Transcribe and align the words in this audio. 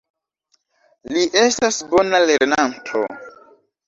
Li 1.15 1.25
estas 1.41 1.77
bona 1.91 2.21
lernanto. 2.31 3.03